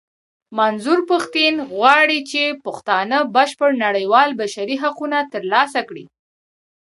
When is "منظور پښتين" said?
0.59-1.55